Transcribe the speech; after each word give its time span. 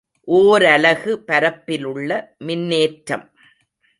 ஓரலகு 0.27 1.11
பரப்பிலுள்ள 1.27 2.09
மின்னேற்றம். 2.45 3.25